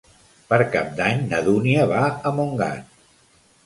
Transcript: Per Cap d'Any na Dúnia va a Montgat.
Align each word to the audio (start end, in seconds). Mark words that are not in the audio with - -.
Per 0.53 0.57
Cap 0.77 0.89
d'Any 1.01 1.23
na 1.35 1.43
Dúnia 1.51 1.87
va 1.95 2.03
a 2.31 2.37
Montgat. 2.43 3.03